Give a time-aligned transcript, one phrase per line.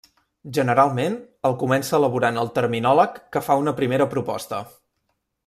[0.57, 1.17] Generalment,
[1.49, 4.65] el comença elaborant el terminòleg que fa una primera proposta.